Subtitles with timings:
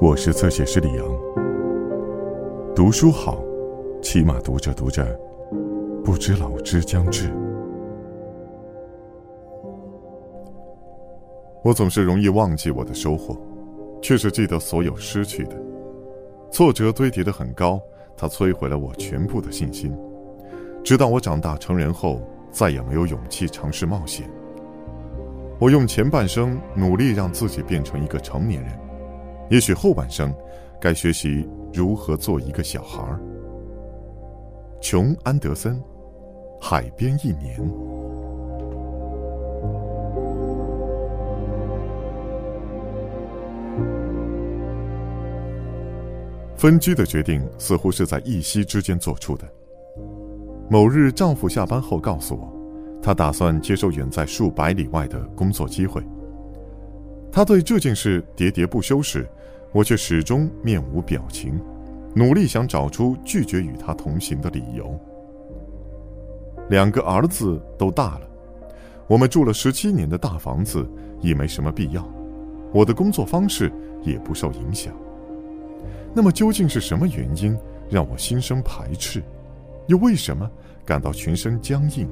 [0.00, 1.06] 我是侧写师李阳。
[2.74, 3.38] 读书好，
[4.00, 5.04] 起码读着读着，
[6.02, 7.30] 不知老之将至。
[11.62, 13.36] 我总是容易忘记我的收获，
[14.00, 15.56] 却是记得所有失去的。
[16.50, 17.78] 挫折堆叠的很高，
[18.16, 19.94] 它摧毁了我全部的信心。
[20.82, 24.26] 直到我长大成人后，再也没有勇气尝试冒险。
[25.58, 28.72] 我用前半生努力让自己变成一个成年人。
[29.50, 30.32] 也许后半生，
[30.80, 33.20] 该学习如何做一个小孩儿。
[34.80, 35.76] 琼·安德森，
[36.60, 37.60] 《海边一年》。
[46.56, 49.48] 分居的决定似乎是在一夕之间做出的。
[50.68, 52.52] 某日，丈夫下班后告诉我，
[53.02, 56.00] 他打算接受远在数百里外的工作机会。
[57.32, 59.28] 他对这件事喋喋不休时，
[59.72, 61.60] 我却始终面无表情，
[62.14, 64.98] 努力想找出拒绝与他同行的理由。
[66.68, 68.28] 两个儿子都大了，
[69.06, 70.84] 我们住了十七年的大房子
[71.20, 72.04] 已没什么必要，
[72.72, 74.92] 我的工作方式也不受影响。
[76.12, 77.56] 那么究竟是什么原因
[77.88, 79.22] 让我心生排斥？
[79.86, 80.48] 又为什么
[80.84, 82.08] 感到全身僵硬、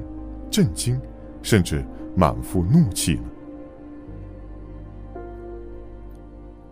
[0.49, 0.99] 震惊，
[1.41, 1.83] 甚至
[2.15, 3.23] 满腹怒气呢？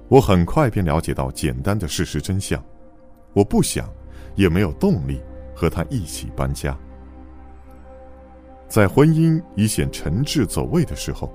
[0.10, 2.64] 我很快便了解到简单的事实真相，
[3.34, 3.90] 我不想，
[4.36, 5.22] 也没有动力
[5.54, 6.78] 和他一起搬家。
[8.70, 11.34] 在婚姻已显沉滞走位的时候，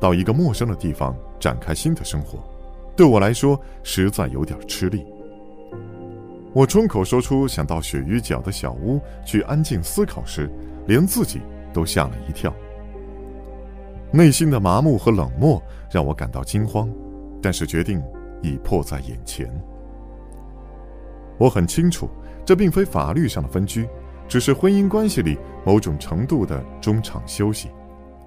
[0.00, 2.38] 到一个陌生的地方展开新的生活，
[2.96, 5.04] 对我来说实在有点吃力。
[6.54, 10.48] 我冲口说出想到鳕鱼角的小屋去安静思考时，
[10.86, 11.40] 连自己
[11.72, 12.54] 都吓了一跳。
[14.12, 16.88] 内心的麻木和冷漠让我感到惊慌，
[17.44, 18.02] 但是决定。
[18.44, 19.50] 已迫在眼前。
[21.38, 22.10] 我很清楚，
[22.44, 23.88] 这并非法律上的分居，
[24.28, 27.70] 只是婚姻关系里某种程度的中场休息，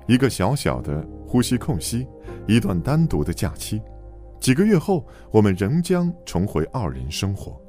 [0.08, 2.08] 一个小小的呼吸空隙，
[2.48, 3.80] 一段单独的假期。
[4.40, 7.62] 几个月后，我们仍将重回二人生活。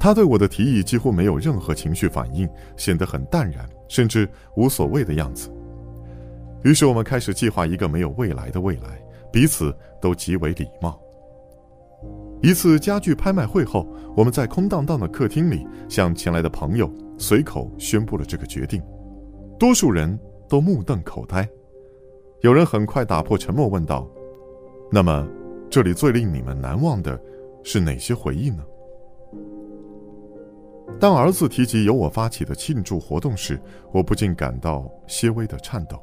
[0.00, 5.48] 他对我的提议几乎没有任何情绪反应，显得很淡然，甚至无所谓的样子。
[6.62, 9.02] 于是，我们开始计划一个没有未来的未来。
[9.30, 10.98] 彼此都极为礼貌。
[12.42, 13.86] 一次家具拍卖会后，
[14.16, 18.82] 我们在空荡荡的客厅里向前来的朋友随口宣布了这个决定，
[19.58, 21.46] 多数人都目瞪口呆。
[22.40, 24.08] 有人很快打破沉默，问道
[24.90, 25.28] ：“那么，
[25.68, 27.20] 这里最令你们难忘的
[27.62, 28.64] 是哪些回忆呢？”
[30.98, 33.60] 当儿子提及由我发起的庆祝活动时，
[33.92, 36.02] 我不禁感到些微的颤抖。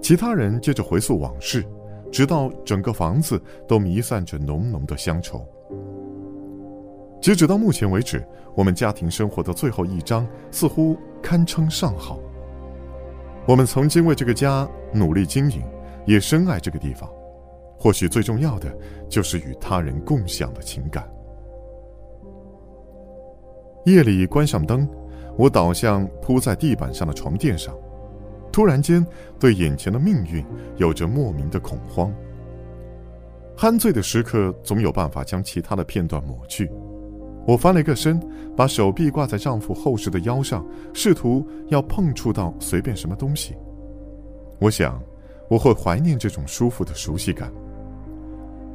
[0.00, 1.64] 其他人接着回溯往事。
[2.12, 5.46] 直到整个房子都弥散着浓浓的乡愁。
[7.20, 8.20] 截止到目前为止，
[8.56, 12.18] 我们家庭生活的最后一章似乎堪称上好。
[13.46, 15.62] 我们曾经为这个家努力经营，
[16.04, 17.08] 也深爱这个地方。
[17.78, 18.76] 或许最重要的
[19.08, 21.08] 就是与他人共享的情感。
[23.84, 24.88] 夜里关上灯，
[25.38, 27.72] 我倒向铺在地板上的床垫上。
[28.52, 29.04] 突然间，
[29.38, 30.44] 对眼前的命运
[30.76, 32.12] 有着莫名的恐慌。
[33.56, 36.70] 酣醉的时刻总有办法将其他的片段抹去。
[37.46, 38.20] 我翻了一个身，
[38.56, 43.56] 把手臂挂在丈夫厚实的腰上，试图要碰触到随便什么东西。
[44.58, 45.02] 我想，
[45.48, 47.52] 我会怀念这种舒服的熟悉感。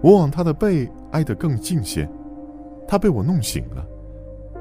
[0.01, 2.07] 我往他的背挨得更近些，
[2.87, 3.85] 他被我弄醒了。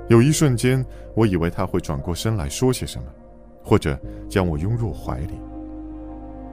[0.08, 3.08] 有一瞬间，我以为他会转过身来说些什么。
[3.64, 3.98] 或者
[4.28, 5.40] 将我拥入怀里，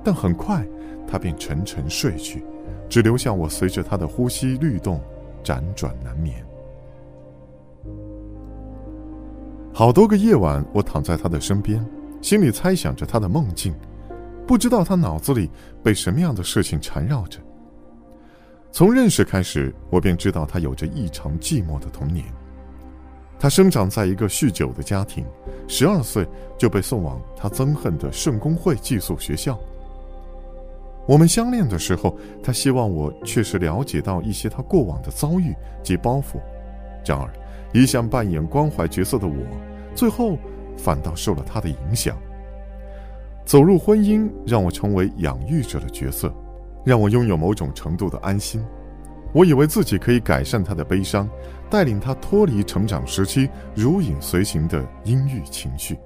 [0.03, 0.65] 但很快
[1.05, 2.43] 他便沉沉睡去，
[2.87, 5.01] 只留下我随着他的呼吸律动，
[5.43, 6.43] 辗转难眠。
[9.73, 11.85] 好多个夜晚，我躺在他的身边，
[12.21, 13.73] 心里猜想着他的梦境，
[14.47, 15.49] 不知道他脑子里
[15.83, 17.39] 被什么样的事情缠绕着。
[18.71, 22.25] 从认识开始，我便知道他有着异常寂寞的童年。
[23.41, 25.25] 他生长在一个酗酒的家庭，
[25.67, 26.27] 十二岁
[26.59, 29.59] 就被送往他憎恨的圣公会寄宿学校。
[31.07, 36.39] 我们相恋的时候，他希望我确实了解到一些他过往的遭遇及包袱。
[37.03, 37.27] 然而，
[37.73, 39.33] 一向扮演关怀角色的我，
[39.95, 40.37] 最后
[40.77, 42.15] 反倒受了他的影响。
[43.43, 46.31] 走入婚姻，让我成为养育者的角色，
[46.85, 48.63] 让我拥有某种程度的安心。
[49.33, 51.29] 我以为自己可以改善他的悲伤，
[51.69, 55.97] 带领他脱离成长时期如影随形的阴郁情绪。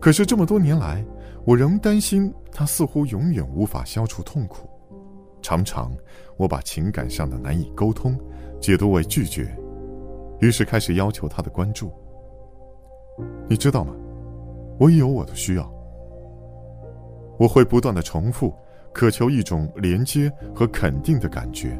[0.00, 1.04] 可是这么多年来，
[1.44, 4.68] 我仍担心他似乎永远无法消除痛苦。
[5.40, 5.92] 常常，
[6.36, 8.18] 我把情感上的难以沟通
[8.60, 9.56] 解读为拒绝，
[10.40, 11.92] 于是开始要求他的关注。
[13.48, 13.94] 你知道吗？
[14.78, 15.72] 我也有我的需要。
[17.38, 18.54] 我会不断的重复，
[18.94, 21.78] 渴求一种连接和肯定的感觉。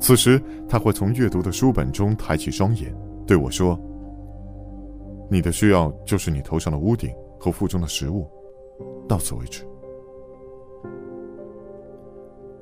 [0.00, 2.94] 此时，他会从阅读的书本中抬起双眼，
[3.26, 3.78] 对我说
[5.28, 8.26] ：“你的需要就是你头上的屋顶和腹中的食物。”
[9.08, 9.66] 到此为止。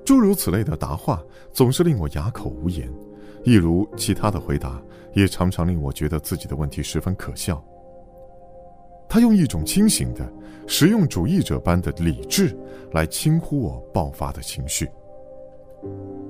[0.05, 1.23] 诸如此类的答话
[1.53, 2.93] 总是令我哑口无言，
[3.45, 4.83] 一如其他的回答
[5.15, 7.63] 也常常令我觉得自己的问题十分可笑。
[9.11, 10.33] 他用一种清醒的
[10.69, 12.57] 实用主义者般的理智
[12.93, 14.89] 来轻忽我爆发的情绪。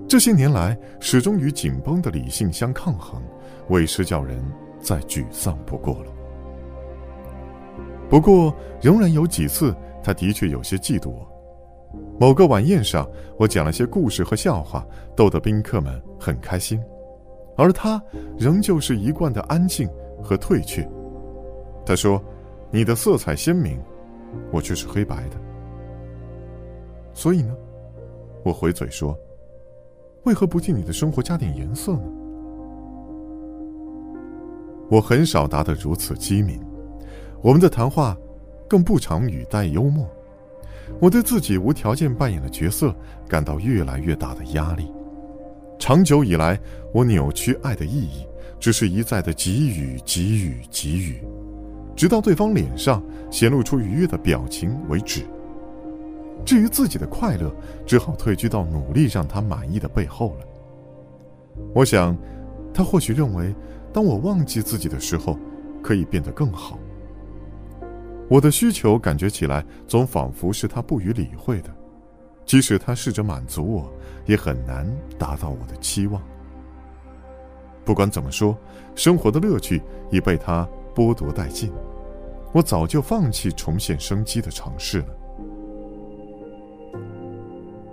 [0.09, 3.23] 这些年来，始终与紧绷的理性相抗衡，
[3.69, 4.43] 委实叫人
[4.81, 6.11] 再沮丧不过了。
[8.09, 11.29] 不过，仍然有几次，他的确有些嫉妒我。
[12.19, 13.07] 某个晚宴上，
[13.37, 16.81] 我讲了些故事和笑话，逗得宾客们很开心，
[17.57, 18.03] 而他
[18.39, 19.87] 仍旧是一贯的安静
[20.23, 20.89] 和退却。
[21.85, 22.23] 他说
[22.71, 23.81] ：“你的色彩鲜明，
[24.53, 25.37] 我却是黑白的。”
[27.13, 27.55] 所以呢，
[28.45, 29.19] 我回嘴说
[30.25, 32.05] ：“为何不替你的生活加点颜色呢？”
[34.89, 36.61] 我很少答得如此机敏，
[37.43, 38.17] 我们的谈话
[38.69, 40.09] 更不常语带幽默。
[41.01, 42.93] 我对自己无条件扮演的角色
[43.29, 44.93] 感到越来越大的压力。
[45.79, 46.61] 长久以来，
[46.93, 48.27] 我扭曲爱的意义，
[48.59, 51.23] 只是一再的给予、给予、给予，
[52.01, 55.23] 直到对方脸上显露出愉悦的表情为止。
[56.47, 57.55] 至于自己的快乐，
[57.85, 60.47] 只好退居到努力让他满意的背后了。
[61.75, 62.17] 我想，
[62.73, 63.55] 他或许认为，
[63.93, 65.39] 当我忘记自己的时候，
[65.83, 66.79] 可以变得更好。
[68.31, 71.69] 我的需求感觉起来总仿佛是他不予理会的，
[72.47, 73.93] 即使他试着满足我，
[74.25, 76.23] 也很难达到我的期望。
[77.85, 78.57] 不管怎么说，
[78.95, 81.71] 生活的乐趣已被他剥夺殆尽，
[82.53, 85.07] 我早就放弃重现生机的尝试了。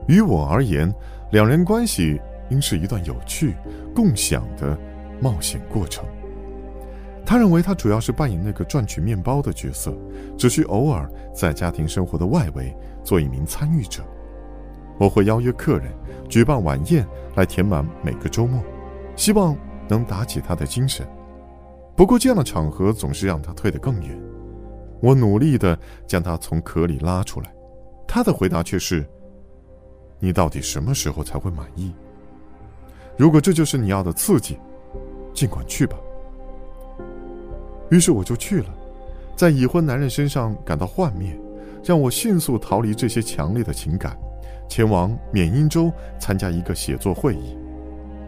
[0.08, 0.94] 于我而言，
[1.32, 2.20] 两人关系
[2.50, 3.54] 应是一段有趣、
[3.94, 4.78] 共享的
[5.22, 6.06] 冒险过程。
[7.26, 9.94] 他认为他主要是扮演那个赚取面包的角色，
[10.38, 12.74] 只需偶尔在家庭生活的外围
[13.04, 14.02] 做一名参与者。
[14.98, 15.92] 我会邀约客人，
[16.30, 17.06] 举办晚宴
[17.36, 18.64] 来填满每个周末，
[19.18, 19.56] 希望
[19.90, 21.06] 能打起他的精神。
[21.98, 24.18] 不过这样的场合总是让他退得更远。
[25.00, 25.78] 我努力地
[26.08, 27.54] 将他从壳里拉出来，
[28.08, 29.06] 他的回答却是
[30.20, 31.94] ：“你到底什么时候才会满意？
[33.18, 34.58] 如果这就是你要的刺激，
[35.34, 35.98] 尽管去吧。”
[37.90, 38.70] 于是我就去了，
[39.36, 41.40] 在已婚男人身上感到幻灭，
[41.84, 44.18] 让我迅速逃离这些强烈的情感，
[44.68, 47.58] 前往缅因州参加一个写作会议。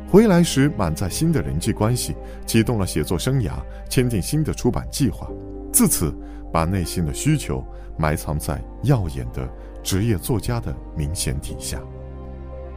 [0.09, 3.51] 回来时满载新的人际关系，启动了写作生涯，
[3.89, 5.29] 签订新的出版计划。
[5.71, 6.13] 自此，
[6.51, 7.63] 把内心的需求
[7.97, 9.49] 埋藏在耀眼的
[9.83, 11.81] 职业作家的明显底下。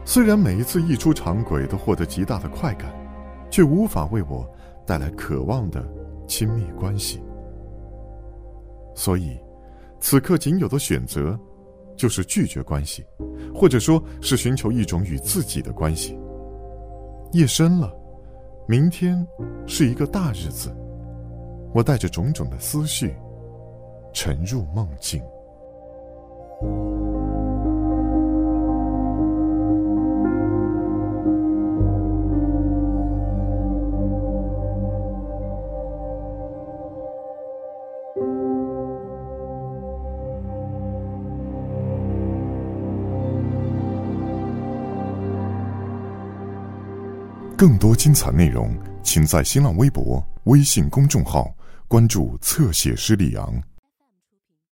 [0.05, 2.91] 虽然每一次一出场轨都获得极大的快感，
[3.49, 4.47] 却无法为我
[4.85, 5.83] 带来渴望的。
[6.25, 7.21] 亲密关系，
[8.95, 9.37] 所以，
[9.99, 11.37] 此刻仅有的选择，
[11.97, 13.05] 就是拒绝关系，
[13.53, 16.17] 或者说是寻求一种与自己的关系。
[17.33, 17.93] 夜深了，
[18.69, 19.27] 明天
[19.67, 20.73] 是一个大日子，
[21.73, 23.15] 我带着种种的思绪，
[24.13, 25.21] 沉入梦境。
[47.57, 48.69] 更多精彩内容，
[49.01, 51.49] 请在新浪微博、微信公众号
[51.93, 53.61] 关注“侧写师李昂”。